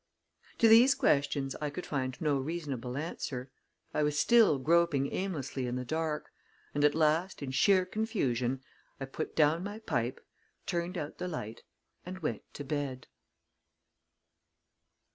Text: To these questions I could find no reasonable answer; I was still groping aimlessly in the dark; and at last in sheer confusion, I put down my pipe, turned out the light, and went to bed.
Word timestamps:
To 0.57 0.67
these 0.67 0.95
questions 0.95 1.55
I 1.61 1.69
could 1.69 1.85
find 1.85 2.19
no 2.19 2.39
reasonable 2.39 2.97
answer; 2.97 3.51
I 3.93 4.01
was 4.01 4.17
still 4.19 4.57
groping 4.57 5.13
aimlessly 5.13 5.67
in 5.67 5.75
the 5.75 5.85
dark; 5.85 6.31
and 6.73 6.83
at 6.83 6.95
last 6.95 7.43
in 7.43 7.51
sheer 7.51 7.85
confusion, 7.85 8.63
I 8.99 9.05
put 9.05 9.35
down 9.35 9.63
my 9.63 9.77
pipe, 9.77 10.19
turned 10.65 10.97
out 10.97 11.19
the 11.19 11.27
light, 11.27 11.61
and 12.03 12.17
went 12.17 12.41
to 12.55 12.63
bed. 12.63 13.05